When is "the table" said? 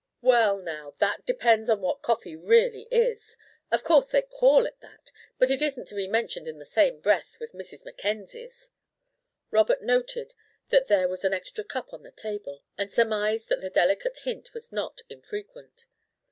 12.01-12.63